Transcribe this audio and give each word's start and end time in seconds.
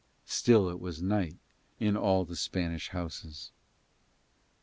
Still 0.25 0.67
it 0.71 0.79
was 0.79 0.99
night 0.99 1.35
in 1.79 1.95
all 1.95 2.25
Spanish 2.33 2.89
houses. 2.89 3.51